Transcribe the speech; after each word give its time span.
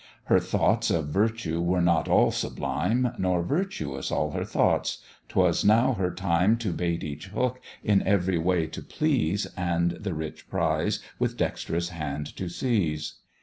Her 0.23 0.39
thoughts 0.39 0.89
of 0.89 1.09
virtue 1.09 1.61
were 1.61 1.79
not 1.79 2.07
all 2.07 2.31
sublime, 2.31 3.11
Nor 3.19 3.43
virtuous 3.43 4.09
all 4.11 4.31
her 4.31 4.43
thoughts; 4.43 4.97
'twas 5.29 5.63
now 5.63 5.93
her 5.93 6.09
time 6.09 6.57
To 6.57 6.73
bait 6.73 7.03
each 7.03 7.27
hook, 7.27 7.61
in 7.83 8.01
every 8.01 8.39
way 8.39 8.65
to 8.65 8.81
please, 8.81 9.45
And 9.55 9.91
the 9.91 10.15
rich 10.15 10.49
prize 10.49 11.01
with 11.19 11.37
dext'rous 11.37 11.89
hand 11.89 12.35
to 12.37 12.49
seize. 12.49 13.19